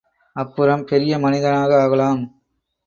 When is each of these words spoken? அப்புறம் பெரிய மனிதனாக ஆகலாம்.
அப்புறம் 0.35 0.83
பெரிய 0.83 1.19
மனிதனாக 1.19 1.71
ஆகலாம். 1.81 2.21